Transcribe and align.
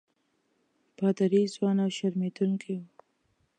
پادري 0.97 1.41
ځوان 1.55 1.77
او 1.83 1.89
شرمېدونکی 1.97 2.71
وو. 2.79 2.85